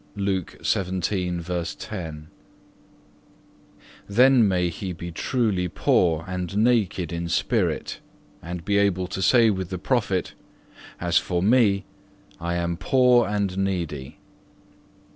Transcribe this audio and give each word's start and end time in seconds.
(1) 0.15 0.45
Then 4.09 4.47
may 4.47 4.69
he 4.69 4.93
be 4.93 5.11
truly 5.11 5.67
poor 5.67 6.25
and 6.27 6.57
naked 6.57 7.13
in 7.13 7.29
spirit, 7.29 7.99
and 8.41 8.65
be 8.65 8.79
able 8.79 9.05
to 9.05 9.21
say 9.21 9.51
with 9.51 9.69
the 9.69 9.77
Prophet, 9.77 10.33
As 10.99 11.19
for 11.19 11.43
me, 11.43 11.85
I 12.39 12.55
am 12.55 12.77
poor 12.77 13.27
and 13.27 13.55
needy. 13.59 14.17